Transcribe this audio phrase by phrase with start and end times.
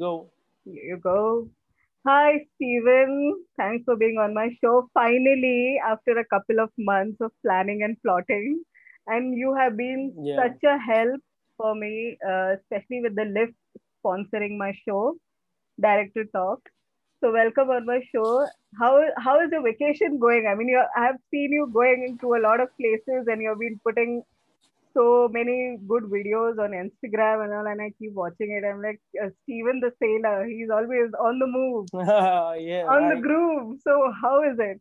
[0.00, 0.30] go.
[0.64, 1.48] Here you go.
[2.06, 3.44] Hi, Stephen.
[3.56, 4.88] Thanks for being on my show.
[4.94, 8.62] Finally, after a couple of months of planning and plotting,
[9.06, 10.36] and you have been Yeah.
[10.42, 11.20] such a help
[11.56, 13.54] for me, uh, especially with the lift
[14.04, 15.16] sponsoring my show,
[15.80, 16.70] Director Talk.
[17.20, 18.46] So welcome on my show.
[18.80, 18.92] How
[19.26, 20.46] how is your vacation going?
[20.46, 23.58] I mean, you I have seen you going into a lot of places, and you've
[23.66, 24.22] been putting
[24.94, 28.66] so many good videos on Instagram and all, and I keep watching it.
[28.66, 30.46] I'm like uh, Steven the sailor.
[30.46, 32.86] He's always on the move, yeah.
[32.86, 33.80] on the groove.
[33.82, 34.80] So how is it?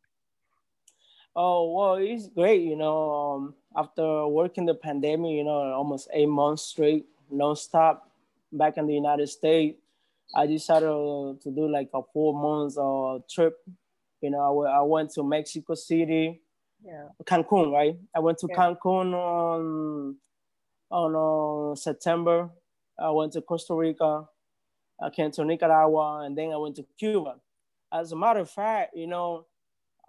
[1.35, 2.61] Oh well, it's great.
[2.61, 8.09] You know, um, after working the pandemic, you know, almost eight months straight, non-stop,
[8.51, 9.77] back in the United States,
[10.35, 13.57] I decided to do like a four months uh, trip.
[14.21, 16.41] You know, I, w- I went to Mexico City,
[16.83, 17.09] Yeah.
[17.25, 17.97] Cancun, right?
[18.15, 18.55] I went to Yeah.
[18.55, 20.15] Cancun on
[20.91, 22.49] on uh, September.
[22.97, 24.27] I went to Costa Rica.
[25.01, 27.35] I came to Nicaragua, and then I went to Cuba.
[27.91, 29.45] As a matter of fact, you know,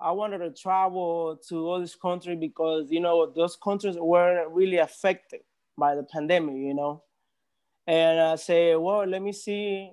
[0.01, 4.79] I wanted to travel to all these countries because you know those countries weren't really
[4.79, 5.41] affected
[5.77, 7.03] by the pandemic, you know.
[7.87, 9.93] And I say, well, let me see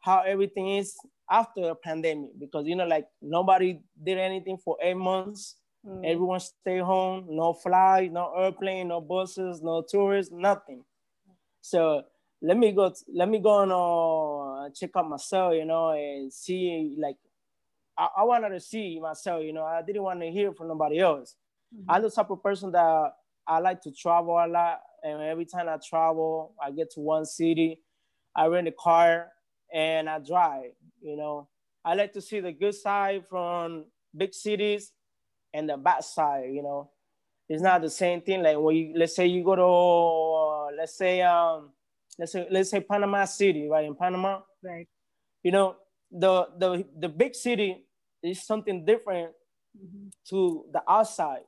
[0.00, 0.96] how everything is
[1.30, 5.56] after the pandemic because you know, like nobody did anything for eight months.
[5.86, 6.04] Mm.
[6.04, 10.84] Everyone stay home, no flight, no airplane, no buses, no tourists, nothing.
[11.60, 12.02] So
[12.42, 12.92] let me go.
[13.12, 16.96] Let me go and uh, check out myself, you know, and see.
[16.98, 17.16] Like
[17.98, 19.64] I, I wanted to see myself, you know.
[19.64, 21.36] I didn't want to hear from nobody else.
[21.74, 21.84] Mhm.
[21.88, 23.12] I'm the type of person that
[23.46, 27.24] I like to travel a lot, and every time I travel, I get to one
[27.26, 27.82] city,
[28.34, 29.32] I rent a car
[29.72, 30.72] and I drive.
[31.00, 31.48] You know,
[31.84, 33.86] I like to see the good side from
[34.16, 34.92] big cities
[35.52, 36.50] and the bad side.
[36.52, 36.90] You know,
[37.48, 38.42] it's not the same thing.
[38.42, 41.70] Like when you let's say you go to uh, let's say um
[42.18, 43.84] let's say let's say Panama City, right?
[43.84, 44.86] In Panama, Right.
[45.42, 45.76] you know,
[46.10, 47.84] the the the big city
[48.22, 49.32] is something different
[49.76, 50.10] Mhm.
[50.28, 51.44] to the outside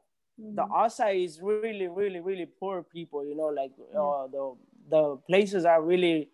[0.55, 0.75] the Mhm.
[0.75, 4.55] outside is really really really poor people you know like uh, the
[4.89, 6.31] the places are really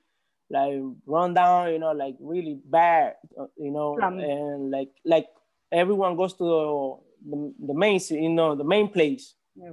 [0.50, 0.74] like
[1.06, 4.22] run down you know like really bad uh, you know Slums.
[4.22, 5.26] and like like
[5.72, 9.34] everyone goes to the, the, main you know the main place.
[9.56, 9.72] Yeah.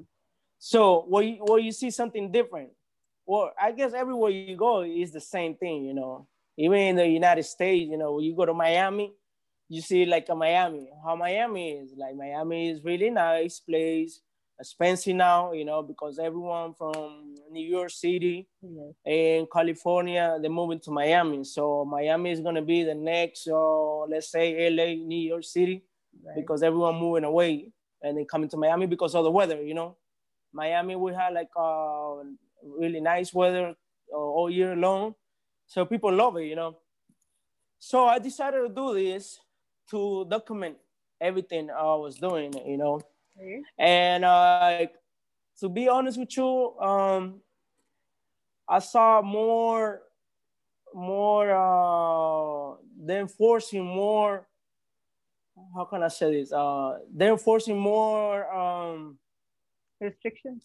[0.58, 2.70] so where you, where you see something different
[3.26, 6.28] well i guess everywhere you go is the same thing you know.
[6.58, 9.12] Even in the united states you know when you go to miami
[9.68, 10.90] you see like a miami.
[11.04, 14.22] How miami is like miami is really nice place
[14.60, 18.94] expensive now you know because everyone from new york city Yes.
[19.06, 21.44] in california they're moving to miami.
[21.44, 25.84] So miami is going to be the next uh, let's say la new york city
[26.24, 26.36] Right.
[26.36, 27.72] because everyone moving away
[28.02, 29.98] and they coming to Miami because of the weather, you know.
[30.54, 32.16] Miami, we had like uh,
[32.64, 33.76] really nice weather
[34.14, 35.16] uh, all year long.
[35.68, 36.78] So people love it, you know.
[37.80, 39.40] So I decided to do this
[39.92, 40.78] to document
[41.20, 43.02] everything I was doing, you know.
[43.38, 43.62] Okay.
[43.78, 44.86] And uh,
[45.60, 47.42] to be honest with you, um,
[48.68, 50.02] I saw more,
[50.94, 52.76] more, uh,
[53.10, 54.48] enforcing more
[55.76, 56.52] how can I say this?
[56.52, 59.18] Uh, they're enforcing more, um,
[60.02, 60.64] Restrictions.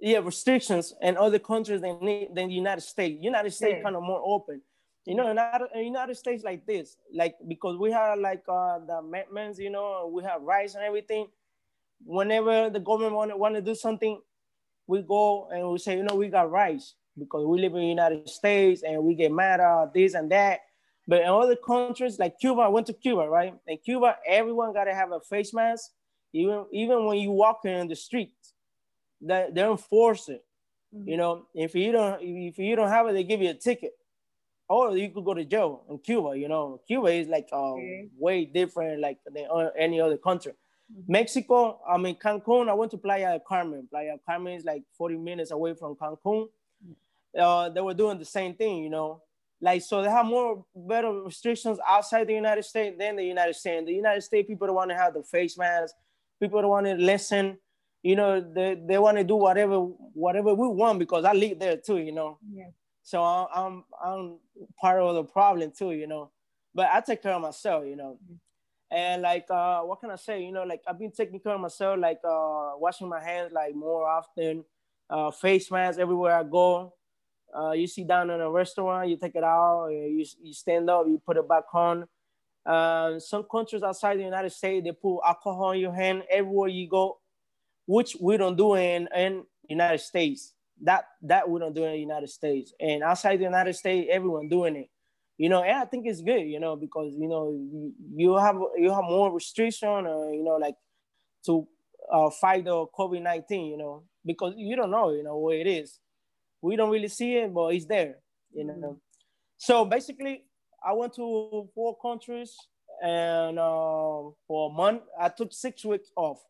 [0.00, 1.98] yeah, restrictions in other countries than
[2.34, 3.22] than the United States.
[3.22, 3.82] United States Yeah.
[3.82, 4.62] kind of more open.
[5.04, 8.80] You know, in United, in United States like this, like because we have like uh,
[8.80, 11.28] the amendments, you know, we have rights and everything.
[12.04, 14.20] Whenever the government want want to do something,
[14.86, 17.86] we go and we say, you know, we got rights because we live in the
[17.86, 20.60] United States and we get mad at this and that.
[21.08, 23.54] But in other countries like Cuba, I went to Cuba, right?
[23.66, 25.92] In Cuba, everyone gotta have a face mask,
[26.32, 28.32] even even when you walk in the street.
[29.22, 30.44] That they enforce it.
[30.94, 31.08] Mhm.
[31.08, 33.94] You know, if you don't if you don't have it, they give you a ticket,
[34.68, 36.36] or you could go to jail in Cuba.
[36.36, 38.08] You know, Cuba is like uh, Okay.
[38.18, 39.46] way different like than
[39.78, 40.52] any other country.
[40.92, 41.08] Mhm.
[41.08, 42.68] Mexico, I mean Cancun.
[42.68, 43.86] I went to Playa del Carmen.
[43.88, 46.48] Playa del Carmen is like 40 minutes away from Cancun.
[47.38, 49.22] Uh, they were doing the same thing, you know.
[49.60, 53.78] Like so, they have more better restrictions outside the United States than the United States.
[53.78, 55.94] In the United States, people don't want to have the face masks.
[56.40, 57.56] People don't want to listen.
[58.02, 61.76] You know, they, they want to do whatever whatever we want because I live there
[61.78, 61.96] too.
[61.98, 62.70] You know, Yes.
[63.02, 64.38] so I'm I'm I'm
[64.78, 65.92] part of the problem too.
[65.92, 66.30] You know,
[66.74, 67.84] but I take care of myself.
[67.86, 68.18] You know,
[68.90, 70.42] and like uh, what can I say?
[70.44, 73.74] You know, like I've been taking care of myself, like uh, washing my hands like
[73.74, 74.64] more often,
[75.08, 76.92] uh, face masks everywhere I go.
[77.56, 81.06] Uh, you sit down in a restaurant, you take it out, you, you stand up,
[81.06, 82.06] you put it back on.
[82.66, 86.88] Uh, some countries outside the United States, they put alcohol in your hand everywhere you
[86.88, 87.18] go,
[87.86, 90.52] which we don't do in in United States.
[90.82, 92.74] That that we don't do in the United States.
[92.78, 94.90] And outside the United States, everyone doing it.
[95.38, 97.52] you know, and I think it's good, you know, because you know
[98.14, 100.76] you have you have more restriction, or you know, like
[101.44, 101.66] to
[102.10, 105.66] uh, fight the COVID nineteen, you know, because you don't know, you know, where it
[105.66, 105.98] is.
[106.66, 108.16] We don't really see it, but it's there,
[108.52, 108.74] you know.
[108.74, 108.92] Mm-hmm.
[109.56, 110.44] So basically,
[110.84, 112.54] I went to four countries,
[113.02, 116.42] and uh, for a month, I took six weeks off,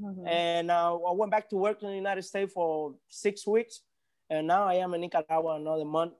[0.00, 0.26] mm-hmm.
[0.26, 3.82] and uh, I went back to work in the United States for six weeks,
[4.30, 6.14] and now I am in Nicaragua another month.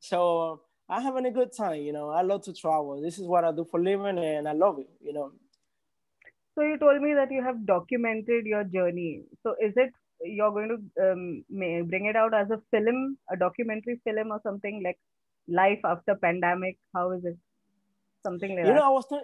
[0.00, 1.82] So I'm having a good time.
[1.82, 3.00] You know, I love to travel.
[3.00, 4.90] This is what I do for living, and I love it.
[5.00, 5.32] You know.
[6.54, 9.22] So you told me that you have documented your journey.
[9.42, 9.92] So is it
[10.22, 11.44] you're going to um,
[11.88, 14.98] bring it out as a film, a documentary film, or something like
[15.48, 16.78] life after pandemic?
[16.94, 17.36] How is it?
[18.24, 18.74] Something like you that.
[18.74, 19.06] know, I was.
[19.08, 19.22] Th-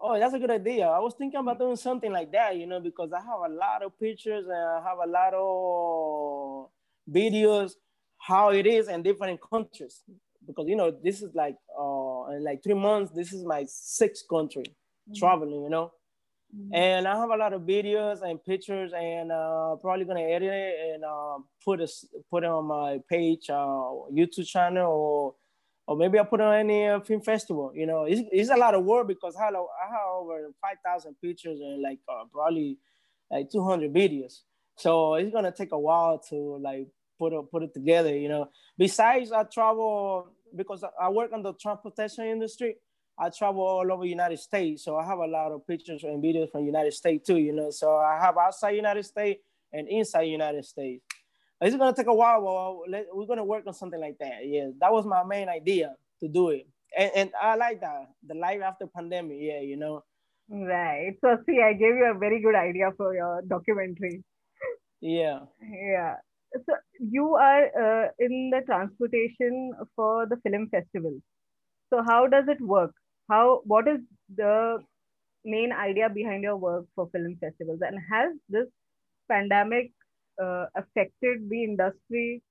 [0.00, 0.86] oh, that's a good idea.
[0.86, 2.56] I was thinking about doing something like that.
[2.56, 6.70] You know, because I have a lot of pictures and I have a lot of
[7.10, 7.72] videos
[8.18, 10.02] how it is in different countries
[10.46, 14.24] because you know this is like uh in like three months this is my sixth
[14.28, 15.14] country mm-hmm.
[15.14, 15.92] traveling you know
[16.56, 16.74] mm-hmm.
[16.74, 20.94] and i have a lot of videos and pictures and uh probably gonna edit it
[20.94, 21.88] and uh, put a
[22.30, 25.34] put it on my page uh youtube channel or
[25.86, 28.04] or maybe i put it on any uh, film festival you know.
[28.04, 31.82] It's, it's a lot of work because i have, I have over 5000 pictures and
[31.82, 32.78] like uh, probably
[33.30, 34.40] like 200 videos.
[34.76, 36.88] So it's gonna take a while to like
[37.18, 38.50] put it put it together you know.
[38.78, 42.76] Besides i travel because I work in the transportation industry,
[43.18, 44.84] I travel all over United States.
[44.84, 47.70] So I have a lot of pictures and videos from United States too, you know.
[47.70, 49.42] So I have outside United States
[49.72, 51.04] and inside United States.
[51.60, 54.46] It's gonna take a while, but we're gonna work on something like that.
[54.46, 56.66] Yeah, that was my main idea to do it.
[56.96, 60.04] And, and I like that, the life after pandemic, yeah, you know.
[60.48, 61.14] Right.
[61.22, 64.22] So see, I gave you a very good idea for your documentary.
[65.00, 65.40] Yeah.
[65.60, 66.16] Yeah
[66.64, 71.14] so you are uh, in the transportation for the film festival
[71.90, 72.94] so how does it work
[73.28, 74.00] how what is
[74.34, 74.78] the
[75.44, 78.66] main idea behind your work for film festivals and has this
[79.28, 79.92] pandemic
[80.42, 82.42] uh, affected the industry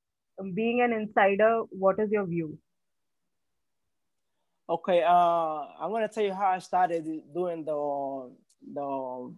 [0.54, 2.58] being an insider what is your view
[4.70, 8.32] okay uh, i'm going to tell you how i started doing the
[8.74, 9.34] the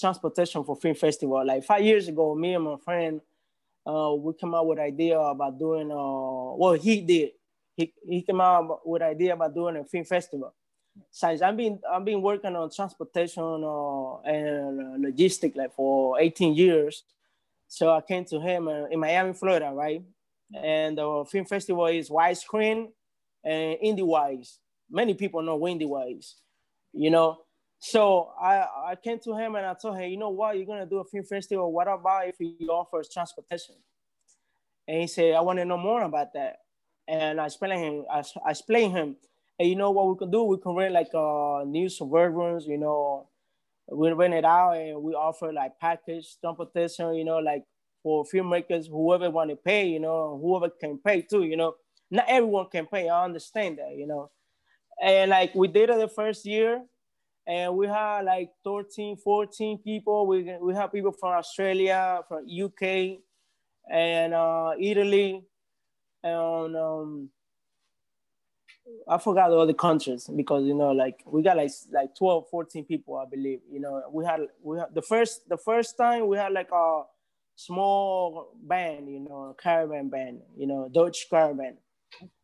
[0.00, 3.20] transportation for film festival like five years ago me and my friend
[3.84, 7.30] uh, we came up with idea about doing, uh, well, he did.
[7.76, 10.54] He, he came out with idea about doing a film festival.
[11.10, 17.04] Since I've been, I've been working on transportation uh, and logistics like for 18 years.
[17.68, 20.02] So I came to him uh, in Miami, Florida, right?
[20.54, 22.88] And the film festival is widescreen
[23.44, 24.58] and indie wise.
[24.90, 26.36] Many people know indie wise,
[26.92, 27.38] you know.
[27.78, 30.86] So I, I came to him and I told him, you know what, you're gonna
[30.86, 31.72] do a film festival.
[31.72, 33.74] What about if he offers transportation?
[34.86, 36.58] And he said, I want to know more about that.
[37.08, 39.16] And I explained him, I, I explained him,
[39.58, 40.44] and you know what we can do?
[40.44, 43.28] We can rent like uh new suburbans, you know,
[43.90, 47.64] we rent it out and we offer like package transportation, you know, like
[48.02, 51.74] for filmmakers, whoever want to pay, you know, whoever can pay too, you know.
[52.10, 53.08] Not everyone can pay.
[53.08, 54.30] I understand that, you know.
[55.02, 56.82] And like we did it the first year,
[57.46, 62.82] and we had like 13 14 people we, we have people from australia from uk
[63.90, 65.44] and uh, italy
[66.24, 67.28] and um,
[69.08, 72.84] i forgot all the countries because you know like we got like like 12 14
[72.84, 76.36] people i believe you know we had we had the first the first time we
[76.36, 77.02] had like a
[77.54, 81.76] small band you know a caravan band you know Dodge Caravan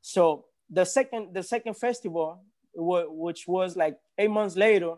[0.01, 2.41] so the second the second festival
[2.79, 4.95] which was like eight months later,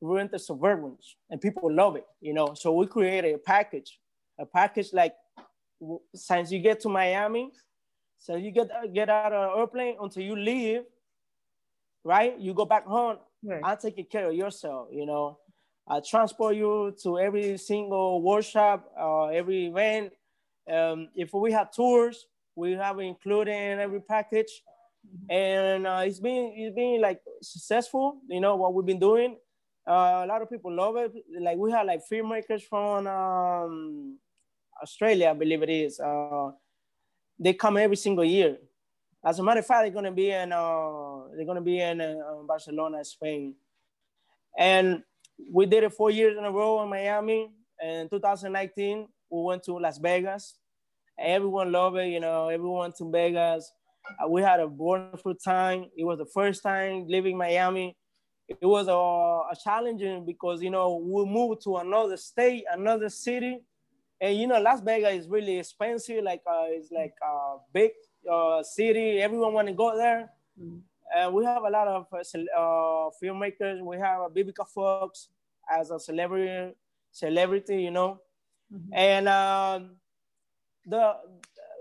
[0.00, 2.54] we went to Suburbans and people love it, you know.
[2.54, 3.98] So we created a package,
[4.38, 5.14] a package like
[6.14, 7.50] since you get to Miami,
[8.20, 10.82] so you get get out of the airplane until you leave,
[12.04, 12.38] right?
[12.38, 13.18] You go back home.
[13.42, 13.60] Right.
[13.64, 15.38] I'm taking care of yourself, you know.
[15.88, 20.12] I transport you to every single workshop, uh, every event.
[20.70, 24.62] Um, if we have tours, we have included in every package
[25.28, 28.20] and uh, it's been it's been like successful.
[28.28, 29.36] You know what we've been doing.
[29.88, 31.12] Uh, a lot of people love it.
[31.40, 34.18] Like we have like filmmakers from um,
[34.82, 35.98] Australia, I believe it is.
[35.98, 36.50] Uh,
[37.40, 38.58] they come every single year.
[39.24, 42.14] As a matter of fact, they're gonna be in uh, they're gonna be in uh,
[42.46, 43.54] Barcelona, Spain,
[44.56, 45.02] and
[45.50, 47.50] we did it four years in a row in Miami.
[47.82, 50.58] In 2019, we went to Las Vegas.
[51.18, 52.08] Everyone loved it.
[52.08, 53.72] You know, everyone to Vegas.
[54.22, 55.86] Uh, we had a wonderful time.
[55.96, 57.96] It was the first time living Miami.
[58.48, 63.60] It was a, a challenging because you know we moved to another state, another city,
[64.20, 66.22] and you know Las Vegas is really expensive.
[66.22, 67.92] Like uh, it's like a big
[68.30, 69.20] uh, city.
[69.20, 70.30] Everyone want to go there.
[70.60, 70.80] Mm.
[71.16, 73.80] And we have a lot of uh, uh filmmakers.
[73.82, 75.28] We have Vivica Fox
[75.70, 76.74] as a celebrity,
[77.10, 78.20] celebrity, you know.
[78.72, 78.94] Mm-hmm.
[78.94, 79.90] And um,
[80.86, 81.16] the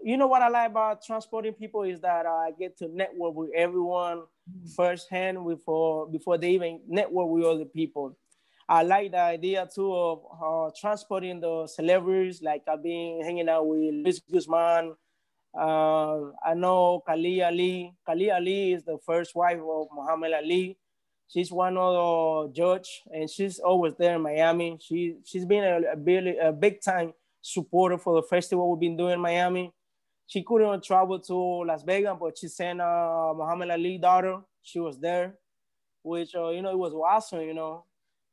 [0.04, 3.50] you know what I like about transporting people is that I get to network with
[3.56, 4.68] everyone mm-hmm.
[4.76, 8.18] firsthand before before they even network with other people.
[8.70, 12.42] I like the idea too of uh, transporting the celebrities.
[12.44, 14.94] Like I've been hanging out with Luis Guzman.
[15.58, 17.94] Uh, I know Kali Ali.
[18.06, 20.78] Kali Ali is the first wife of Muhammad Ali.
[21.28, 24.78] She's one of the judge, and she's always there in Miami.
[24.82, 29.14] She she's been a, a, a big time supporter for the festival we've been doing
[29.16, 29.74] in Miami.
[30.28, 31.34] She couldn't travel to
[31.66, 34.42] Las Vegas, but she sent uh, Muhammad Ali daughter.
[34.62, 35.36] She was there,
[36.04, 37.42] which uh, you know it was awesome.
[37.42, 37.86] You know,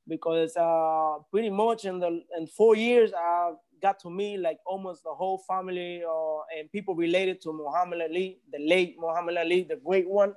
[0.09, 5.03] because uh, pretty much in the in four years I got to meet like almost
[5.05, 9.77] the whole family uh, and people related to Muhammad Ali, the late Muhammad Ali, the
[9.77, 10.35] great one.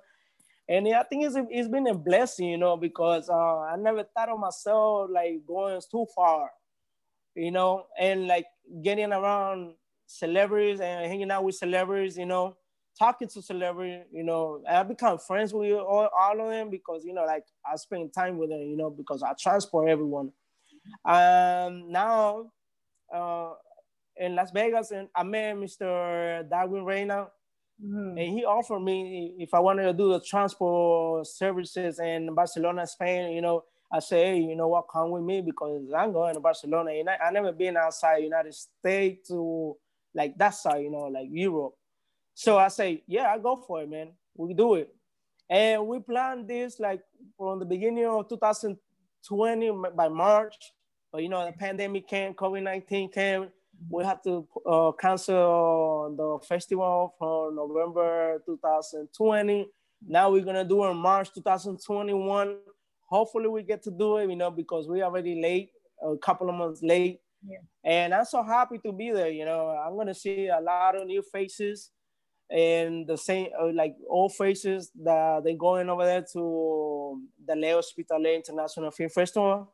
[0.67, 4.29] And I think it's, it's been a blessing, you know, because uh, I never thought
[4.29, 6.51] of myself like going too far,
[7.35, 8.45] you know, and like
[8.83, 9.73] getting around
[10.05, 12.55] celebrities and hanging out with celebrities, you know,
[12.99, 17.13] talking to celebrity, you know, I become friends with all, all of them because, you
[17.13, 20.31] know, like I spend time with them, you know, because I transport everyone.
[21.05, 22.51] Um, now,
[23.13, 23.53] uh,
[24.17, 26.47] in Las Vegas, and I met Mr.
[26.49, 27.27] Darwin Reina,
[27.83, 28.17] mm-hmm.
[28.17, 33.31] and he offered me if I wanted to do the transport services in Barcelona, Spain,
[33.31, 36.39] you know, I say, hey, you know what, come with me because I'm going to
[36.39, 39.77] Barcelona, and I, I never been outside United States to
[40.13, 41.75] like that side, you know, like Europe.
[42.39, 44.13] So I say, yeah, I go for it, man.
[44.37, 44.95] We do it.
[45.49, 47.01] And we planned this like
[47.37, 50.55] from the beginning of 2020 by March.
[51.11, 53.49] But you know, the pandemic came, COVID-19 came.
[53.89, 59.67] We had to uh, cancel the festival from November 2020.
[60.07, 62.55] Now we're gonna do it in March 2021.
[63.09, 66.55] Hopefully we get to do it, you know, because we're already late, a couple of
[66.55, 67.19] months late.
[67.45, 67.57] Yeah.
[67.83, 69.29] And I'm so happy to be there.
[69.29, 71.91] You know, I'm gonna see a lot of new faces
[72.51, 77.67] and the same uh, like all faces that they're going over there to the Le
[77.67, 79.71] Hospitalet International Film Festival.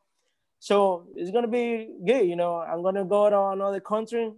[0.60, 2.58] So it's gonna be good, you know.
[2.58, 4.34] I'm gonna go to another country,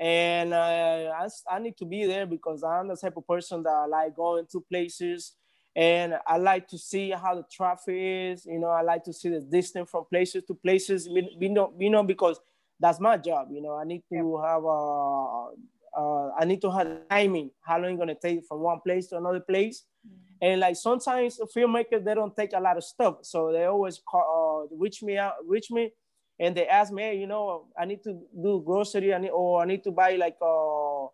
[0.00, 3.70] and uh, I, I need to be there because I'm the type of person that
[3.70, 5.34] I like going to places,
[5.76, 8.46] and I like to see how the traffic is.
[8.46, 11.06] You know, I like to see the distance from places to places.
[11.06, 12.40] You know, you know because
[12.80, 13.48] that's my job.
[13.52, 14.52] You know, I need to yeah.
[14.52, 15.50] have a
[15.96, 19.18] uh, I need to have timing, how long it's gonna take from one place to
[19.18, 19.84] another place.
[20.06, 20.16] Mm-hmm.
[20.40, 24.68] And like sometimes filmmakers they don't take a lot of stuff, so they always call,
[24.72, 25.92] uh, reach me out, reach me,
[26.40, 29.62] and they ask me, hey, you know, I need to do grocery, I need, or
[29.62, 31.06] I need to buy like uh,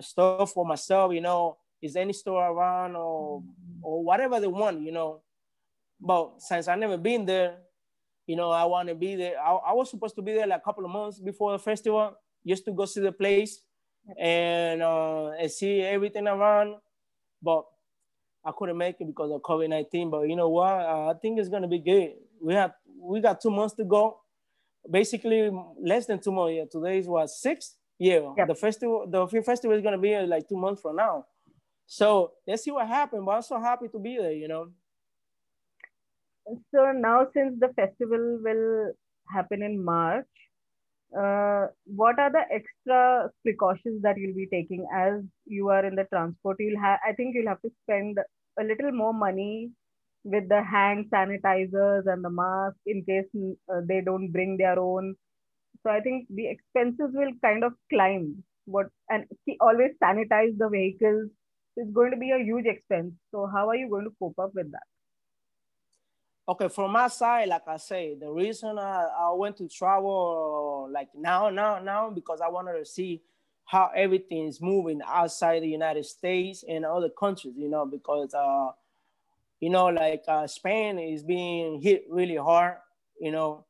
[0.00, 3.84] stuff for myself, you know, is any store around or mm-hmm.
[3.84, 5.22] or whatever they want, you know.
[6.00, 7.56] But since I never been there,
[8.26, 9.40] you know, I want to be there.
[9.40, 12.14] I, I was supposed to be there like a couple of months before the festival,
[12.46, 13.62] just to go see the place
[14.16, 16.76] and uh, and see everything around.
[17.42, 17.64] But
[18.44, 20.10] I couldn't make it because of COVID nineteen.
[20.10, 20.72] But you know what?
[20.72, 22.12] Uh, I think it's gonna be good.
[22.40, 24.20] We have we got two months to go.
[24.90, 25.50] Basically,
[25.80, 26.54] less than two months.
[26.56, 27.76] Yeah, today is what six.
[27.98, 28.46] Yeah, yep.
[28.46, 31.26] the festival, the film festival is gonna be like two months from now.
[31.86, 33.22] So let's see what happens.
[33.24, 34.32] But I'm so happy to be there.
[34.32, 34.68] You know.
[36.74, 38.92] So now, since the festival will
[39.30, 40.26] happen in March,
[41.16, 46.04] uh, what are the extra precautions that you'll be taking as you are in the
[46.12, 46.56] transport?
[46.60, 48.18] You'll have i think you'll have to spend
[48.60, 49.70] a little more money
[50.24, 53.26] with the hand sanitizers and the mask in case
[53.72, 55.14] uh, they don't bring their own.
[55.82, 58.44] So i think the expenses will kind of climb.
[58.66, 59.24] What and
[59.60, 61.30] always sanitize the vehicles
[61.76, 63.14] it's going to be a huge expense.
[63.30, 64.97] So how are you going to cope up with that
[66.48, 71.08] okay from my side like i say the reason i, I went to travel like
[71.14, 73.22] now now now because i wanted to see
[73.66, 78.70] how everything is moving outside the united states and other countries you know because uh
[79.60, 82.76] you know like uh, spain is being hit really hard
[83.20, 83.64] you know.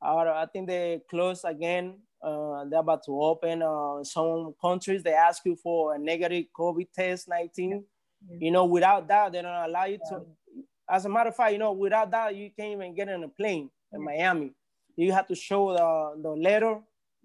[0.00, 5.04] Uh, i think they close again uh, they're about to open uh, some countries.
[5.04, 7.84] They ask you for a negative covid test 19
[8.40, 10.18] you know without that they don't allow you yeah.
[10.18, 10.24] to
[10.90, 13.28] as a matter of fact, you know, without that, you can't even get on a
[13.28, 14.04] plane in mm.
[14.04, 14.52] Miami.
[14.96, 16.76] You have to show the, the letter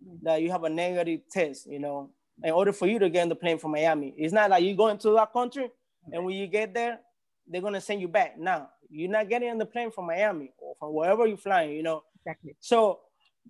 [0.06, 0.20] mm.
[0.24, 2.10] that you have a negative test, you know,
[2.44, 4.14] in order for you to get on the plane from Miami.
[4.18, 5.70] It's not like you go into that country
[6.12, 7.00] and when you get there,
[7.48, 8.38] they're gonna send you back.
[8.38, 11.84] Now you're not getting on the plane from Miami or from wherever you're flying, you
[11.84, 12.04] know.
[12.26, 12.56] Exactly.
[12.60, 13.00] So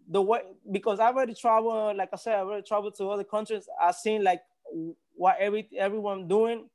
[0.10, 0.42] the way
[0.72, 3.68] because I've already traveled, like I said, I've already traveled to other countries.
[3.82, 4.42] I've seen like
[5.16, 6.70] what every everyone doing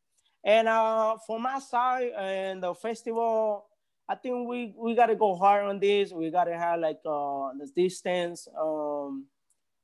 [0.44, 3.66] And uh, for my side and the festival,
[4.08, 6.12] I think we we gotta go hard on this.
[6.12, 9.26] We gotta have like uh, the distance um,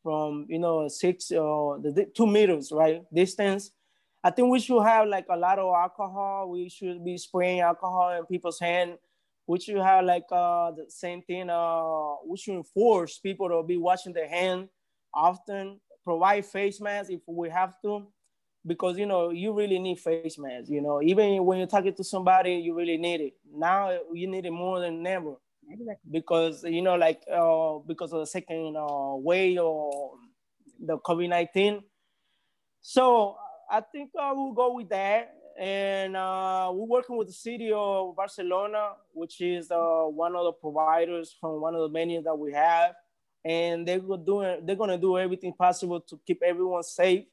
[0.03, 3.73] from you know six uh, the two meters right distance.
[4.23, 6.49] I think we should have like a lot of alcohol.
[6.49, 8.97] We should be spraying alcohol in people's hand.
[9.47, 11.51] We should have like uh, the same thing.
[11.51, 14.69] Uh, we should enforce people to be washing their hand
[15.13, 15.81] often.
[16.03, 18.07] Provide face masks if we have to
[18.67, 20.71] because you know you really need face masks.
[20.71, 23.35] You know, even when you're talking to somebody, you really need it.
[23.55, 25.35] Now you need it more than ever.
[25.71, 26.11] Exactly.
[26.11, 30.13] Because you know, like uh, because of the second uh, wave or
[30.79, 31.83] the COVID nineteen.
[32.81, 33.37] So
[33.71, 35.35] I think I will go with that.
[35.59, 40.53] And uh, we're working with the city of Barcelona, which is uh, one of the
[40.53, 42.93] providers from one of the menus that we have.
[43.45, 47.27] And they're doing they're gonna do everything possible to keep everyone safe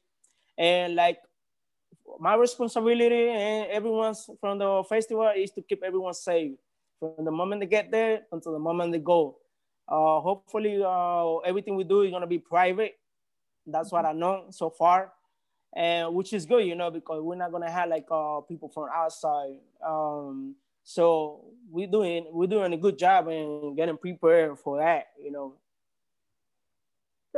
[0.58, 1.18] and like
[2.18, 6.52] my responsibility and everyone's from the festival is to keep everyone safe
[6.98, 9.36] from the moment they get there until the moment they go.
[9.88, 12.98] Uh, hopefully, uh, everything we do is gonna be private.
[13.66, 15.12] That's what I know so far,
[15.74, 18.88] and which is good, you know, because we're not gonna have like uh, people from
[18.94, 19.58] outside.
[19.84, 20.54] Um,
[20.84, 25.54] so we're doing we're doing a good job and getting prepared for that, you know.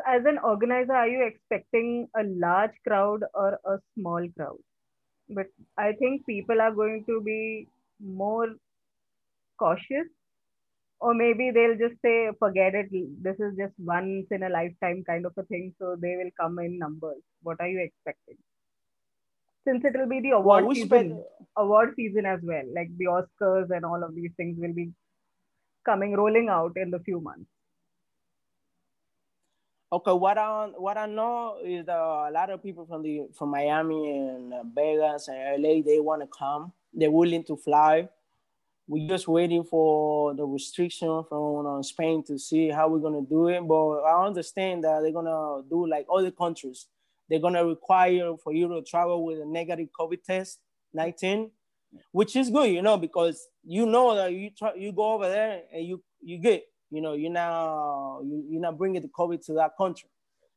[0.07, 4.59] As an organizer, are you expecting a large crowd or a small crowd?
[5.31, 5.47] But
[5.79, 7.69] I think people are going to be
[7.99, 8.49] more
[9.59, 10.07] cautious,
[11.01, 12.91] or maybe they'll just say, forget it,
[13.23, 15.75] this is just once in a lifetime kind of a thing.
[15.79, 17.23] So, they will come in numbers.
[17.43, 18.37] What are you expecting?
[19.67, 21.23] Since it will be the award well, season, spend...
[21.57, 24.93] award season as well, like the Oscars and all of these things will be
[25.87, 27.49] coming rolling out in the few months.
[29.95, 33.51] Okay, what I what I know is that a lot of people from the from
[33.51, 36.73] Miami and uh, Vegas and LA they want to come.
[36.93, 38.09] They're willing to fly.
[38.89, 43.47] We're just waiting for the restriction from uh, Spain to see how we're gonna do
[43.47, 43.61] it.
[43.61, 46.89] But I understand that they're gonna do like other countries.
[47.31, 50.59] They're gonna require for you to travel with a negative COVID test
[50.93, 51.53] 19,
[52.11, 55.63] which is good, you know, because you know that you try, you go over there
[55.73, 59.55] and you you get you know, you're not you, you're not bringing the COVID to
[59.55, 60.09] that country.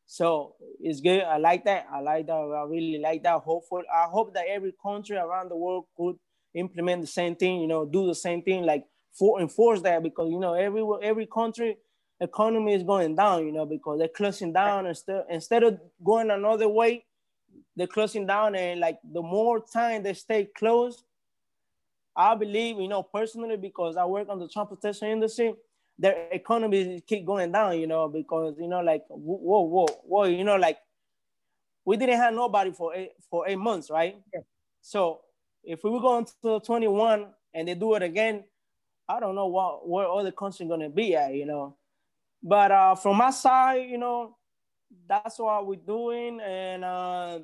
[0.05, 1.23] So it's good.
[1.23, 1.85] I like that.
[1.91, 2.33] I like that.
[2.33, 3.41] I really like that.
[3.41, 6.15] Hopefully, I hope that every country around the world could
[6.53, 7.59] implement the same thing.
[7.59, 11.25] You know, do the same thing, like for enforce that because you know every every
[11.25, 11.77] country
[12.21, 13.45] economy is going down.
[13.45, 17.03] You know, because they're closing down instead instead of going another way,
[17.75, 21.03] they're closing down and like the more time they stay closed,
[22.15, 25.53] I believe you know personally because I work on the transportation industry
[25.99, 30.43] their economy keep going down, you know, because you know, like whoa, whoa, whoa, you
[30.43, 30.77] know, like
[31.85, 34.17] we didn't have nobody for eight for eight months, right?
[34.33, 34.41] Yeah.
[34.81, 35.21] So
[35.63, 38.43] if we were going to 21 and they do it again,
[39.09, 41.75] I don't know what where other country gonna be at, you know.
[42.43, 44.37] But uh, from my side, you know,
[45.07, 47.39] that's what we're doing, and uh,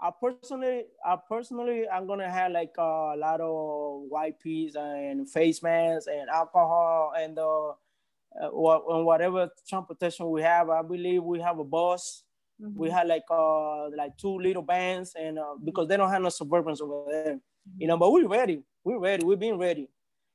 [0.00, 6.06] I personally, I personally, I'm gonna have like a lot of wipes and face masks
[6.06, 10.68] and alcohol and uh, uh what and whatever transportation we have.
[10.68, 12.24] I believe we have a bus.
[12.60, 12.78] Mm-hmm.
[12.78, 16.28] We have like uh like two little bands and uh, because they don't have no
[16.28, 17.80] suburbans over there, mm-hmm.
[17.80, 17.96] you know.
[17.96, 18.62] But we're ready.
[18.84, 19.24] We're ready.
[19.24, 19.88] We've been ready,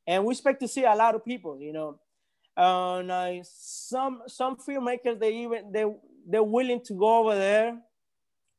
[0.07, 1.59] and we expect to see a lot of people.
[1.59, 1.99] You know,
[2.57, 5.85] and uh, some some filmmakers they even they
[6.27, 7.77] they're willing to go over there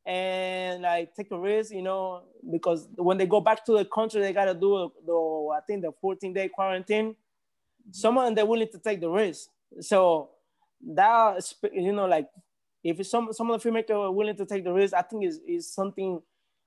[0.04, 4.20] and like take a risk, you know, because when they go back to the country,
[4.20, 7.16] they gotta do the I think the 14 day quarantine.
[7.90, 9.48] Someone they're willing to take the risk.
[9.80, 10.30] So
[10.94, 12.28] that you know, like
[12.82, 15.40] if some some of the filmmakers are willing to take the risk, I think is
[15.46, 16.20] is something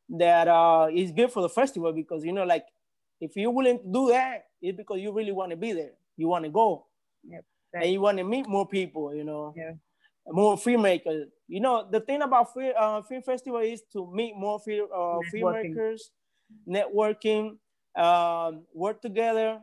[0.09, 2.65] that uh is good for the festival because you know, like
[3.19, 5.91] if you're willing to do that, it's because you really want to be there.
[6.17, 6.85] You want to go.
[7.27, 7.45] Yep.
[7.73, 9.53] And you want to meet more people, you know.
[9.57, 9.73] Yeah
[10.27, 11.25] more filmmakers.
[11.47, 15.19] You know, the thing about film, uh, film festival is to meet more film, uh,
[15.33, 16.01] filmmakers,
[16.67, 17.57] networking,
[17.95, 19.61] um, work together.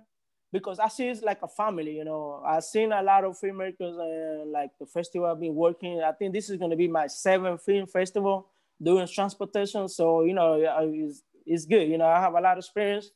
[0.53, 2.43] Because I see it's like a family, you know.
[2.47, 6.03] I've seen a lot of filmmakers and like the festival I've been working.
[6.03, 8.49] I think this is gonna be my seventh film festival
[8.81, 9.89] doing transportation.
[9.89, 11.89] So, you know, it's, it's good.
[11.89, 13.11] You know, I have a lot of experience.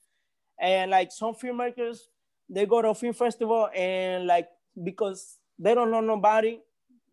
[0.59, 1.99] And like some filmmakers,
[2.49, 4.49] they go to a film festival and like
[4.83, 6.61] because they don't know nobody,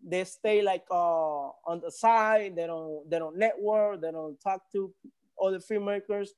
[0.05, 2.55] they stay like uh, on the side.
[2.55, 4.01] They don't they don't network.
[4.01, 4.93] They don't talk to
[5.41, 6.29] other filmmakers,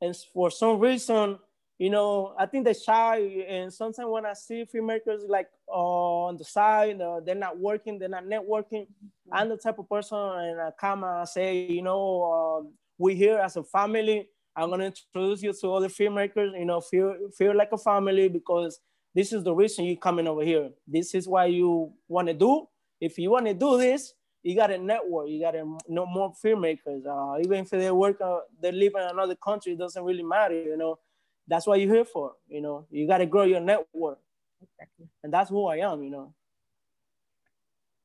[0.00, 1.38] and for some reason,
[1.78, 3.44] you know, I think they're shy.
[3.48, 7.98] And sometimes when I see filmmakers like uh, on the side, uh, they're not working,
[7.98, 8.86] they're not networking.
[8.86, 9.32] Mm-hmm.
[9.32, 13.38] I'm the type of person, and I come and say, you know, uh, we're here
[13.38, 14.28] as a family.
[14.56, 16.58] I'm gonna introduce you to other filmmakers.
[16.58, 18.78] You know, feel feel like a family because
[19.14, 20.70] this is the reason you're coming over here.
[20.86, 22.66] This is why you want to do.
[23.04, 25.28] If you want to do this, you got to network.
[25.28, 27.04] You got to know more filmmakers.
[27.06, 30.54] Uh, even if they work, uh, they live in another country, it doesn't really matter.
[30.54, 30.98] You know,
[31.46, 32.32] that's what you're here for.
[32.48, 34.18] You know, you got to grow your network,
[34.62, 35.06] exactly.
[35.22, 36.02] and that's who I am.
[36.02, 36.34] You know.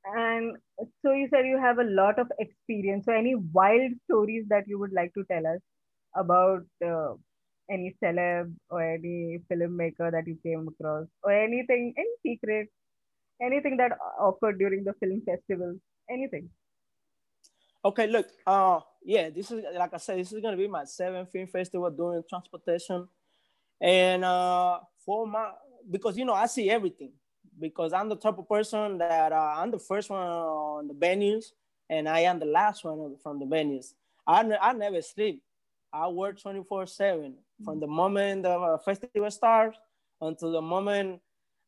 [0.03, 0.57] And
[1.01, 3.05] so you said you have a lot of experience.
[3.05, 5.62] So any wild stories that you would like to tell us
[6.15, 7.13] about uh,
[7.69, 12.69] any celeb or any filmmaker that you came across, or anything, any secret,
[13.41, 15.75] anything that occurred during the film festival,
[16.10, 16.49] anything?
[17.84, 21.32] Okay, look, uh, yeah, this is like I said, this is gonna be my seventh
[21.32, 23.08] film festival doing transportation,
[23.80, 25.52] and uh, for my
[25.89, 27.12] because you know I see everything
[27.60, 31.52] because I'm the type of person that uh, I'm the first one on the venues
[31.89, 33.93] and I am the last one from the venues.
[34.25, 35.41] I, I never sleep.
[35.91, 37.34] I work 24 7
[37.65, 39.78] from the moment the festival starts
[40.21, 41.19] until the moment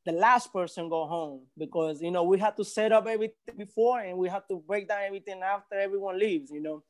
[0.06, 4.00] the last person go home because you know we have to set up everything before
[4.00, 6.84] and we have to break down everything after everyone leaves you know.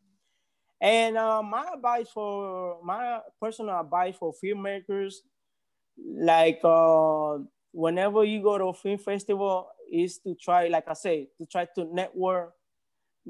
[0.80, 5.16] And uh, my advice for my personal advice for filmmakers
[5.98, 7.38] like uh,
[7.72, 11.68] whenever you go to a film festival is to try like i say to try
[11.76, 12.54] to network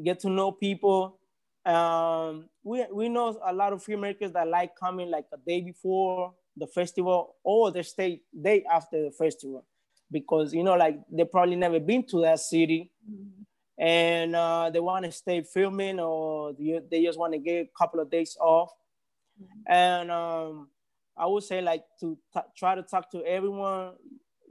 [0.01, 1.19] get to know people.
[1.65, 6.33] Um, we, we know a lot of filmmakers that like coming like a day before
[6.57, 9.65] the festival or they stay day after the festival
[10.11, 13.43] because you know like they probably never been to that city mm-hmm.
[13.83, 17.99] and uh, they want to stay filming or they just want to get a couple
[17.99, 18.71] of days off
[19.41, 19.71] mm-hmm.
[19.71, 20.67] and um,
[21.17, 23.93] i would say like to t- try to talk to everyone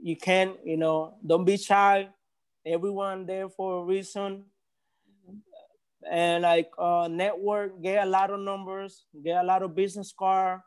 [0.01, 2.07] you can you know don't be shy
[2.65, 4.43] everyone there for a reason
[6.09, 10.61] and like uh, network, get a lot of numbers, get a lot of business card.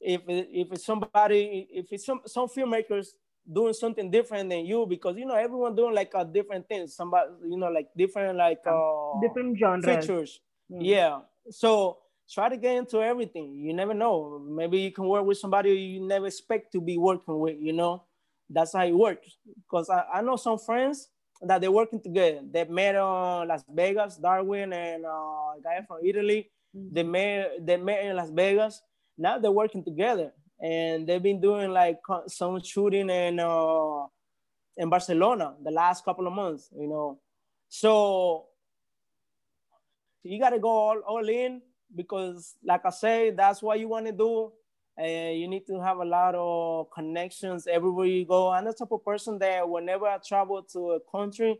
[0.00, 3.08] If if it's somebody, if it's some some filmmakers
[3.50, 6.94] doing something different than you, because you know everyone doing like a different things.
[6.94, 10.06] Somebody, you know, like different like uh, different genres.
[10.06, 10.40] Features.
[10.70, 10.78] Mm.
[10.80, 11.20] Yeah.
[11.50, 11.98] So
[12.30, 13.54] try to get into everything.
[13.54, 14.38] You never know.
[14.48, 17.56] Maybe you can work with somebody you never expect to be working with.
[17.60, 18.04] You know,
[18.48, 19.36] that's how it works.
[19.64, 21.08] Because I, I know some friends
[21.42, 22.40] that they're working together.
[22.50, 26.50] They met on Las Vegas, Darwin and uh, a guy from Italy.
[26.74, 26.94] Mm-hmm.
[26.94, 28.80] They met they met in Las Vegas.
[29.18, 34.06] Now they're working together, and they've been doing like some shooting in uh,
[34.76, 36.68] in Barcelona the last couple of months.
[36.76, 37.18] You know,
[37.68, 38.46] so
[40.22, 41.60] you got to go all, all in
[41.94, 44.52] because, like I say, that's what you want to do
[44.96, 48.50] and you need to have a lot of connections everywhere you go.
[48.50, 51.58] I'm the type of person that whenever I travel to a country,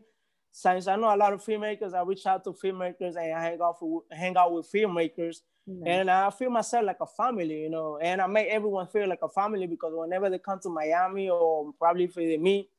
[0.51, 3.59] since I know a lot of filmmakers, I reach out to filmmakers and I hang
[3.61, 5.87] out for, hang out with filmmakers, mm-hmm.
[5.87, 7.97] and I feel myself like a family, you know.
[8.01, 11.73] And I make everyone feel like a family because whenever they come to Miami or
[11.79, 12.69] probably if they meet,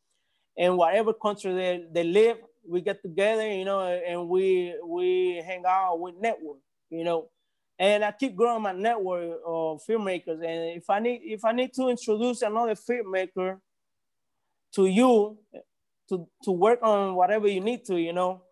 [0.57, 5.65] in whatever country they, they live, we get together, you know, and we we hang
[5.67, 6.59] out, we network,
[6.91, 7.29] you know
[7.79, 10.43] and I keep growing my network of filmmakers.
[10.43, 13.59] And if I need if I need to introduce another filmmaker
[14.75, 15.39] to you
[16.09, 18.43] to to work on whatever you need to, you know,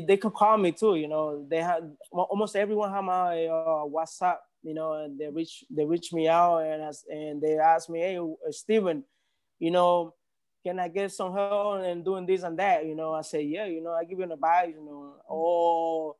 [0.00, 0.96] they can call me too.
[0.96, 4.38] You know, they have almost everyone have my uh, WhatsApp.
[4.62, 8.00] You know, and they reach they reach me out and as, and they ask me,
[8.00, 9.04] hey, uh, Steven,
[9.58, 10.14] you know.
[10.64, 12.86] Can I get some help and doing this and that?
[12.86, 16.14] You know, I say, yeah, you know, I give you an advice, you know, or,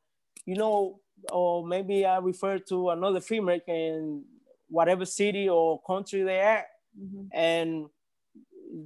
[0.44, 0.98] you know,
[1.30, 4.24] or maybe I refer to another filmmaker in
[4.68, 6.64] whatever city or country they are,
[7.00, 7.26] mm-hmm.
[7.32, 7.87] and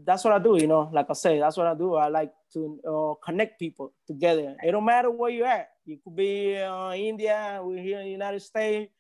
[0.05, 0.57] that's what I do.
[0.57, 1.95] You know, like I say, that's what I do.
[1.95, 4.57] I like to uh, connect people together.
[4.63, 5.69] It don't matter where you at.
[5.85, 7.61] You could be uh, India.
[7.63, 8.91] We're here in the United States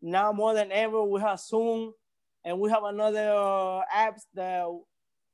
[0.00, 1.02] now more than ever.
[1.02, 1.92] We have Zoom,
[2.44, 4.66] and we have another uh, apps that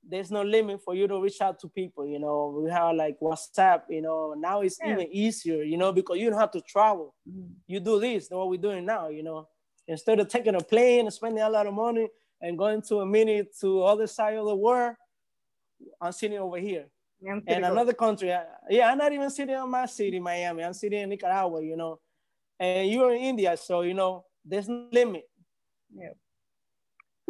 [0.08, 2.06] there's no limit for you to reach out to people.
[2.06, 3.82] You know, we have like WhatsApp.
[3.90, 4.92] You know, now it's yeah.
[4.92, 5.62] even easier.
[5.62, 7.14] You know, because you don't have to travel.
[7.28, 7.52] Mm-hmm.
[7.66, 9.08] You do this, what we're doing now.
[9.08, 9.48] You know,
[9.86, 12.08] instead of taking a plane and spending a lot of money
[12.40, 14.96] and going to a minute to other side of the world,
[16.02, 16.86] I'm sitting over here.
[17.20, 18.28] Yeah, and another country.
[18.68, 20.64] Yeah, I'm not even sitting in my city, Miami.
[20.64, 21.62] I'm sitting in Nicaragua.
[21.62, 22.00] You know,
[22.58, 25.22] and you're in India, so you know there's no limit.
[25.94, 26.14] Yeah.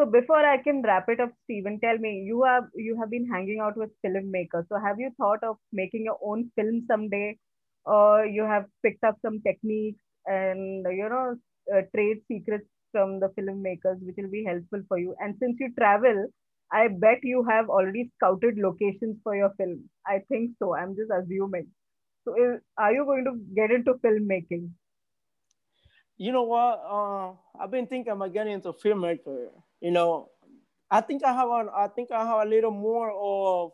[0.01, 3.29] So before I can wrap it up, Steven, tell me you have you have been
[3.31, 4.67] hanging out with filmmakers.
[4.71, 7.37] So have you thought of making your own film someday,
[7.85, 11.37] or you have picked up some techniques and you know
[11.75, 15.15] uh, trade secrets from the filmmakers, which will be helpful for you.
[15.21, 16.29] And since you travel,
[16.73, 19.89] I bet you have already scouted locations for your film.
[20.07, 20.75] I think so.
[20.75, 21.69] I'm just assuming.
[22.25, 24.71] So, is, are you going to get into filmmaking?
[26.23, 26.81] you know what?
[26.89, 29.49] Uh, I've been thinking about getting into filmmaker.
[29.81, 30.31] You know,
[30.89, 33.73] I think I have an, I think I have a little more of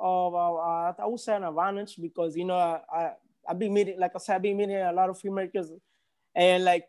[0.00, 3.12] of uh, I would say an advantage because you know I, I
[3.48, 5.66] I've been meeting like I said I've been meeting a lot of filmmakers
[6.34, 6.84] and like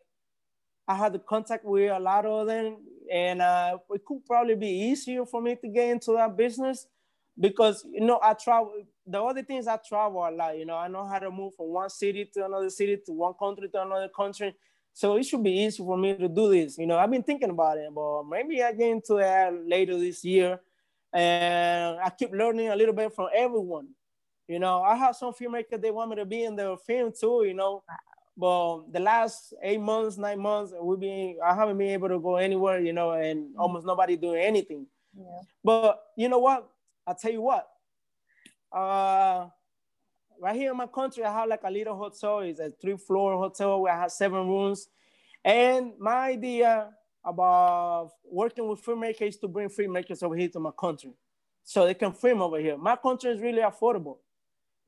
[0.88, 2.78] I had the contact with a lot of them
[3.12, 6.88] and uh, it could probably be easier for me to get into that business
[7.40, 8.74] because you know I travel.
[9.06, 10.58] The other things I travel a lot.
[10.58, 13.34] You know, I know how to move from one city to another city to one
[13.38, 14.56] country to another country.
[14.94, 16.78] So it should be easy for me to do this.
[16.78, 20.24] You know, I've been thinking about it, but maybe I get into that later this
[20.24, 20.60] year,
[21.14, 23.90] and I keep learning a little bit from everyone.
[24.48, 27.44] You know, I have some filmmakers they want me to be in their film too.
[27.46, 27.84] You know,
[28.38, 32.38] but the last eight months, nine months, we've been I haven't been able to go
[32.38, 32.80] anywhere.
[32.80, 33.60] You know, and mm-hmm.
[33.60, 34.88] almost nobody doing anything.
[35.18, 35.42] Yeah.
[35.64, 36.70] But you know what?
[37.06, 37.68] I'll tell you what.
[38.72, 39.48] Uh,
[40.40, 42.40] right here in my country, I have like a little hotel.
[42.40, 44.88] It's a three floor hotel where I have seven rooms.
[45.44, 46.90] And my idea
[47.24, 51.12] about working with filmmakers is to bring filmmakers over here to my country
[51.64, 52.78] so they can film over here.
[52.78, 54.18] My country is really affordable.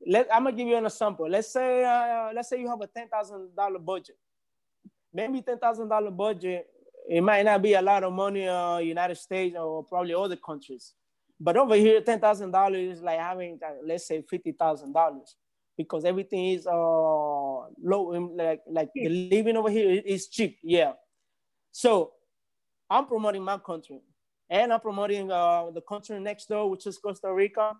[0.06, 1.28] Let, I'm gonna give you an example.
[1.28, 4.16] Let's say uh, let's say you have a ten thousand dollar budget.
[5.12, 6.66] Maybe ten thousand dollar budget.
[7.08, 10.36] It might not be a lot of money in uh, United States or probably other
[10.36, 10.94] countries.
[11.38, 15.36] But over here, ten thousand dollars is like having, uh, let's say, fifty thousand dollars,
[15.76, 18.30] because everything is uh low.
[18.36, 20.58] Like like the living over here is cheap.
[20.62, 20.92] Yeah.
[21.72, 22.12] So
[22.88, 24.00] I'm promoting my country,
[24.48, 27.74] and I'm promoting uh, the country next door, which is Costa Rica,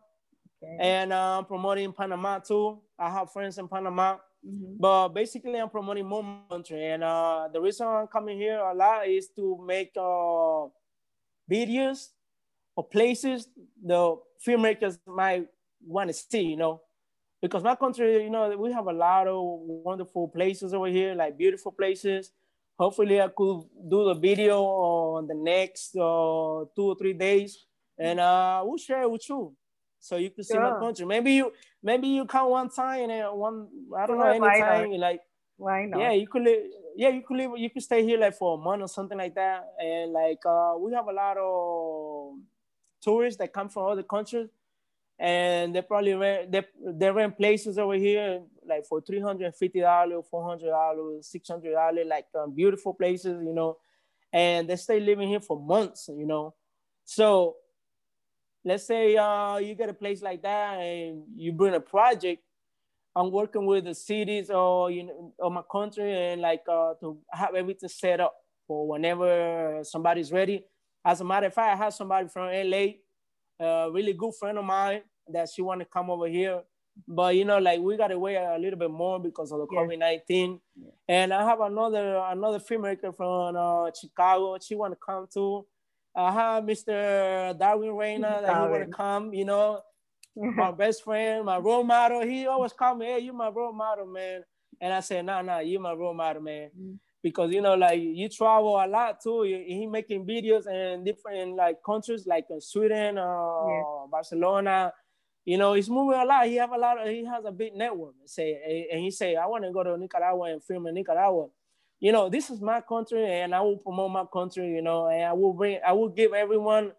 [0.64, 0.76] okay.
[0.80, 2.80] and uh, I'm promoting Panama too.
[2.98, 4.16] I have friends in Panama.
[4.46, 4.76] Mm-hmm.
[4.78, 9.08] But basically, I'm promoting more country, and uh, the reason I'm coming here a lot
[9.08, 10.68] is to make uh,
[11.50, 12.08] videos
[12.76, 13.48] or places
[13.82, 15.46] the filmmakers might
[15.86, 16.82] want to see, you know.
[17.40, 21.38] Because my country, you know, we have a lot of wonderful places over here, like
[21.38, 22.32] beautiful places.
[22.78, 27.64] Hopefully, I could do the video on the next uh, two or three days,
[27.98, 29.54] and uh, we'll share it with you,
[30.04, 31.06] so you can see my country.
[31.06, 31.50] Maybe you,
[31.82, 35.20] maybe you come one time and one, I don't know, any anytime, like
[35.56, 35.98] why not?
[35.98, 36.62] Yeah, you could live.
[36.94, 37.52] Yeah, you could live.
[37.56, 40.74] You could stay here like for a month or something like that, and like uh,
[40.78, 42.34] we have a lot of
[43.00, 44.48] tourists that come from other countries,
[45.18, 49.56] and they probably rent they, they rent places over here like for three hundred and
[49.56, 53.78] fifty dollars, four hundred dollars, six hundred dollars, like um, beautiful places, you know,
[54.32, 56.54] and they stay living here for months, you know.
[57.04, 57.56] So
[58.64, 62.42] let's say uh, you get a place like that and you bring a project.
[63.16, 67.18] I'm working with the cities or you know of my country and like uh, to
[67.30, 68.34] have everything set up
[68.66, 70.66] for whenever somebody's ready.
[71.04, 72.86] As a matter of fact, I have somebody from LA,
[73.60, 76.62] a really good friend of mine, that she want to come over here.
[77.06, 79.80] But you know, like we gotta wait a little bit more because of the yeah.
[79.80, 80.60] COVID nineteen.
[80.76, 80.90] Yeah.
[81.08, 84.56] And I have another another filmmaker from uh, Chicago.
[84.60, 85.66] She want to come too.
[86.16, 87.58] I have Mr.
[87.58, 89.34] Darwin Reyna that he want to come.
[89.34, 89.80] You know,
[90.36, 92.22] my best friend, my role model.
[92.22, 94.44] He always call me, "Hey, you my role model, man."
[94.80, 97.62] And I said, "No, nah, no, nah, you my role model, man." Mm because you
[97.62, 102.44] know like you travel a lot too he making videos in different like countries like
[102.60, 103.82] sweden uh, yeah.
[104.10, 104.92] barcelona
[105.46, 107.74] you know he's moving a lot he have a lot of, he has a big
[107.74, 111.46] network say and he say i want to go to nicaragua and film in nicaragua
[112.04, 115.24] you know this is my country and i will promote my country you know and
[115.24, 116.92] i will bring i will give everyone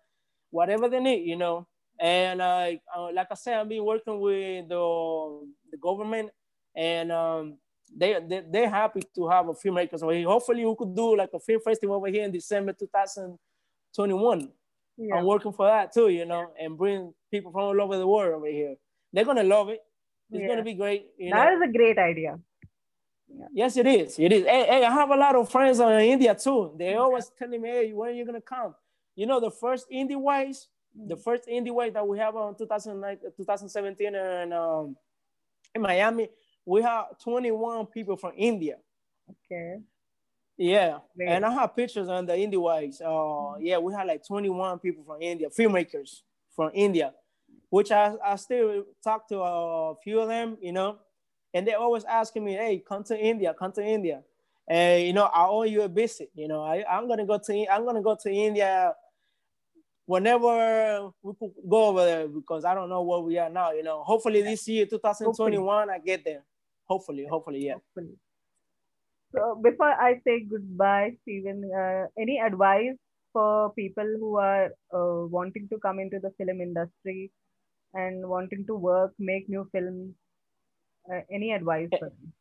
[0.50, 1.68] whatever they need you know
[2.00, 2.72] and uh,
[3.13, 6.30] like i said i've been working with the, the government
[6.76, 7.58] and um,
[7.96, 10.28] they, they they're happy to have a filmmakers over here.
[10.28, 14.52] Hopefully, we could do like a film festival over here in December 2021.
[14.98, 15.15] Yeah.
[15.15, 18.36] I'm working for that too, you know, and bring people from all over the world
[18.36, 18.76] over here.
[19.13, 19.80] They're gonna love it.
[20.32, 20.48] It's yeah.
[20.48, 21.08] gonna be great.
[21.20, 21.56] that know.
[21.56, 22.39] is a great idea.
[23.27, 23.47] Yeah.
[23.53, 24.19] Yes, it is.
[24.19, 24.45] It is.
[24.45, 26.73] Hey, hey, I have a lot of friends in India too.
[26.77, 28.75] They always telling me, "Hey, when are you gonna come?"
[29.15, 31.09] You know, the first indie wise, mm.
[31.09, 34.95] the first indie wise that we have on 2017 and um,
[35.73, 36.29] in Miami,
[36.65, 38.77] we have 21 people from India.
[39.29, 39.79] Okay.
[40.57, 43.01] Yeah, and I have pictures on the Indie Wise.
[43.01, 43.65] Uh, mm-hmm.
[43.65, 46.21] yeah, we had like 21 people from India, filmmakers
[46.55, 47.13] from India,
[47.69, 50.97] which I, I still talk to a few of them, you know,
[51.56, 54.22] and they're always asking me, hey, come to India, come to India.
[54.68, 57.39] And, you know, I owe you a visit, you know, I, I'm going to go
[57.39, 58.94] to, I'm to go to India
[60.06, 63.82] whenever we could go over there because I don't know where we are now, you
[63.82, 65.96] know, hopefully this year, 2021, hopefully.
[65.96, 66.44] I get there
[66.88, 68.15] hopefully hopefully yeah hopefully.
[69.34, 72.98] so before i say goodbye stephen uh, any advice
[73.34, 77.32] for people who are uh, wanting to come into the film industry
[77.94, 80.13] and wanting to work make new films
[81.12, 82.34] uh, any advice for them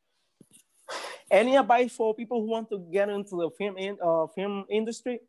[1.30, 5.20] any advice for people who want to get into the film in, uh, film industry?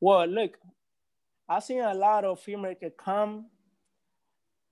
[0.00, 0.56] Well, look,
[1.48, 3.46] I've seen a lot of filmmakers come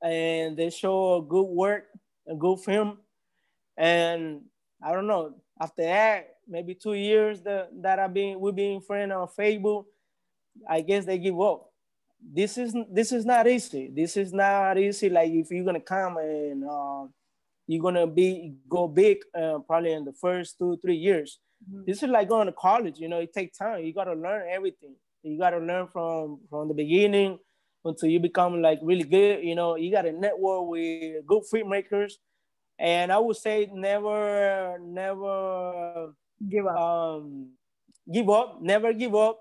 [0.03, 1.87] and they show good work,
[2.29, 2.99] a good film,
[3.77, 4.43] and
[4.83, 5.35] I don't know.
[5.61, 9.85] After that, maybe two years that, that I've been we've been friends on Facebook,
[10.69, 11.70] I guess they give up.
[12.23, 13.91] This is this is not easy.
[13.95, 15.09] This is not easy.
[15.09, 17.07] Like if you're gonna come and uh,
[17.67, 21.39] you're gonna be go big uh, probably in the first two three years.
[21.69, 21.85] Mm-hmm.
[21.87, 22.99] This is like going to college.
[22.99, 23.85] You know, it takes time.
[23.85, 24.95] You gotta learn everything.
[25.23, 27.39] You gotta learn from from the beginning
[27.85, 29.45] until you become like really good.
[29.45, 32.15] You know, you gotta network with good filmmakers.
[32.79, 36.15] And I would say never, never
[36.49, 36.77] give up.
[36.77, 37.51] Um,
[38.11, 39.39] give up, never give up,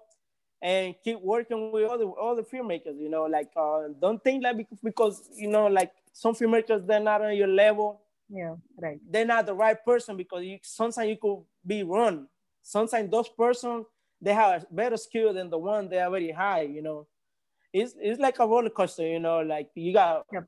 [0.61, 2.99] and keep working with other other filmmakers.
[2.99, 7.21] You know, like uh, don't think like because you know like some filmmakers they're not
[7.21, 8.99] on your level yeah, right.
[9.09, 12.27] They're not the right person because you, sometimes you could be wrong.
[12.61, 13.85] Sometimes those persons
[14.21, 16.61] they have a better skill than the one they already high.
[16.61, 17.07] You know,
[17.73, 19.07] it's it's like a roller coaster.
[19.07, 20.45] You know, like you got yep.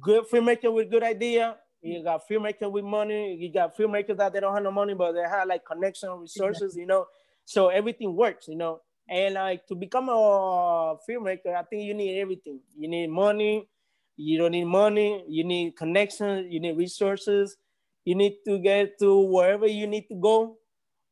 [0.00, 1.56] good filmmaker with good idea.
[1.80, 3.34] You got filmmaker with money.
[3.34, 6.76] You got filmmakers that they don't have no money, but they have like connection resources.
[6.76, 7.06] You know,
[7.46, 8.48] so everything works.
[8.48, 12.60] You know, and like to become a filmmaker, I think you need everything.
[12.76, 13.68] You need money
[14.16, 17.56] you don't need money, you need connections, you need resources,
[18.04, 20.58] you need to get to wherever you need to go.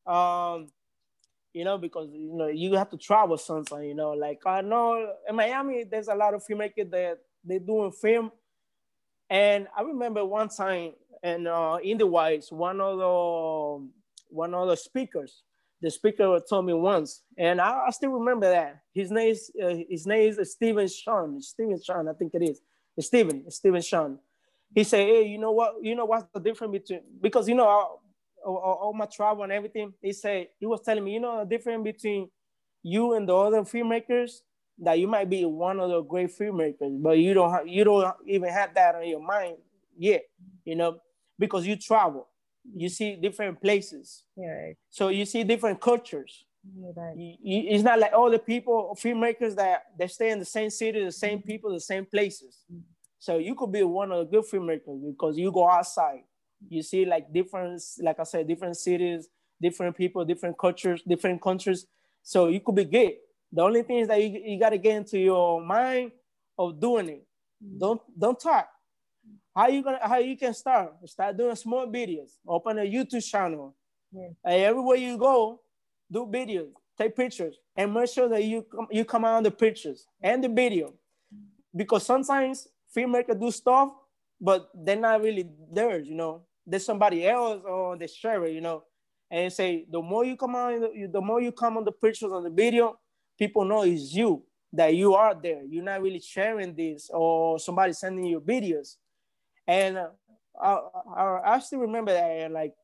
[0.07, 0.69] Um,
[1.53, 5.15] you know, because you know you have to travel sometimes, you know, like I know
[5.29, 8.31] in Miami there's a lot of filmmakers that they doing film.
[9.29, 13.89] And I remember one time and uh, in the Whites, one of the
[14.29, 15.43] one of the speakers,
[15.83, 18.81] the speaker told me once, and I, I still remember that.
[18.95, 21.41] His name is uh, his name is Stephen Sean.
[21.43, 22.61] Stephen Sean, I think it is.
[23.01, 24.19] Stephen, Stephen Sean.
[24.75, 25.75] He said, hey, you know what?
[25.83, 28.03] You know what's the difference between because you know all,
[28.45, 29.93] all, all my travel and everything.
[30.01, 32.31] He said he was telling me, you know, the difference between
[32.83, 34.41] you and the other filmmakers
[34.79, 38.15] that you might be one of the great filmmakers, but you don't have, you don't
[38.27, 39.57] even have that on your mind
[39.97, 40.23] yet,
[40.65, 40.99] you know,
[41.39, 42.27] because you travel,
[42.75, 44.73] you see different places, yeah.
[44.91, 46.45] so you see different cultures.
[46.65, 47.17] Right.
[47.17, 50.71] You, you, it's not like all the people, filmmakers that they stay in the same
[50.71, 51.49] city, the same mm-hmm.
[51.49, 52.63] people, the same places.
[52.73, 52.83] Mm-hmm.
[53.19, 56.23] So you could be one of the good filmmakers because you go outside.
[56.69, 59.29] You see like different, like I said, different cities,
[59.61, 61.87] different people, different cultures, different countries.
[62.23, 63.15] So you could be good.
[63.53, 66.13] The only thing is that you, you got to get into your mind
[66.59, 67.27] of doing it.
[67.65, 67.79] Mm-hmm.
[67.79, 68.69] Don't don't talk.
[69.55, 70.95] How you gonna how you can start?
[71.07, 72.39] Start doing small videos.
[72.47, 73.75] Open a YouTube channel.
[74.11, 74.29] Yeah.
[74.45, 75.61] And everywhere you go,
[76.11, 79.51] do videos, take pictures, and make sure that you come, you come out on the
[79.51, 80.95] pictures and the video.
[81.75, 83.91] Because sometimes filmmakers do stuff,
[84.41, 86.43] but they're not really theirs, you know.
[86.67, 88.85] There's somebody else or they share it, you know.
[89.31, 92.45] And say the more you come on, the more you come on the pictures on
[92.45, 92.99] the video,
[93.39, 95.63] people know it's you that you are there.
[95.65, 98.97] You're not really sharing this or somebody sending you videos.
[99.73, 100.09] And uh,
[100.61, 100.81] I,
[101.17, 102.75] I, I still remember that, like,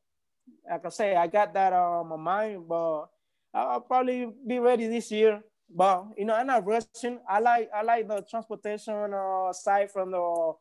[0.67, 3.05] like I say, I got that on my mind, but
[3.53, 5.41] I'll probably be ready this year.
[5.69, 7.19] But you know, I'm not rushing.
[7.29, 10.53] I like I like the transportation uh, side from the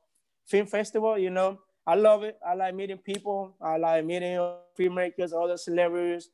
[0.47, 1.17] film festival.
[1.17, 2.37] You know, I love it.
[2.47, 3.57] I like meeting people.
[3.59, 4.37] I like meeting
[4.79, 6.29] filmmakers, other celebrities,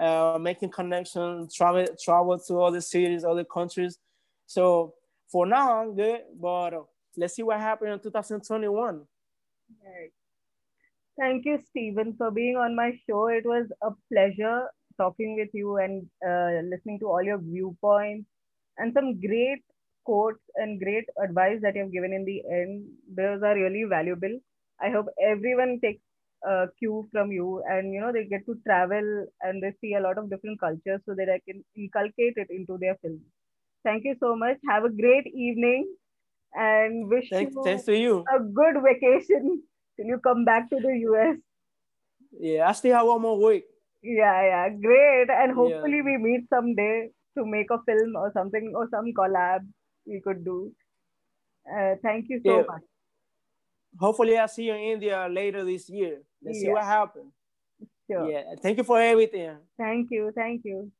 [0.00, 3.98] uh, making connections, travel travel to other cities, other countries.
[4.46, 4.94] So
[5.30, 6.22] for now, I'm good.
[6.40, 6.82] But uh,
[7.16, 9.06] let's see what happens in 2021.
[9.70, 10.12] Right.
[11.18, 13.28] Thank you, Stephen, for being on my show.
[13.28, 18.26] It was a pleasure talking with you and uh, listening to all your viewpoints
[18.78, 19.62] and some great
[20.04, 22.86] quotes and great advice that you have given in the end.
[23.14, 24.38] Those are really valuable.
[24.80, 26.02] I hope everyone takes
[26.44, 30.00] a cue from you and you know they get to travel and they see a
[30.00, 33.22] lot of different cultures so that I can inculcate it into their films.
[33.84, 34.58] Thank you so much.
[34.68, 35.94] Have a great evening
[36.54, 39.62] and wish thanks, you, thanks to you a good vacation
[39.96, 41.36] till you come back to the US.
[42.38, 43.64] Yeah, I still have one more week.
[44.02, 45.28] Yeah, yeah, great.
[45.30, 46.02] And hopefully yeah.
[46.04, 49.66] we meet someday to make a film or something or some collab
[50.06, 50.72] we could do.
[51.66, 52.62] Uh, thank you so yeah.
[52.68, 52.82] much.
[53.98, 56.22] Hopefully I'll see you in India later this year.
[56.42, 56.62] Let's yeah.
[56.62, 57.32] see what happens.
[58.08, 58.30] Sure.
[58.30, 58.54] Yeah.
[58.62, 59.56] Thank you for everything.
[59.76, 60.30] Thank you.
[60.34, 60.92] Thank you.